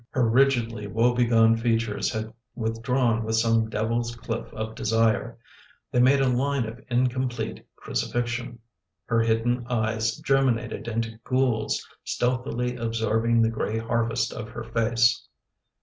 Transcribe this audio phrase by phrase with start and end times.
[0.09, 4.73] Her rigidly w o ebego n e features had withdrawn from some devil's cfiff of
[4.73, 5.37] desire;
[5.91, 8.57] they made a line of incomplete umifnion
[9.05, 15.27] Her hidden eyes germinated into ghouls stealthily absorbing the gray harvest of her face.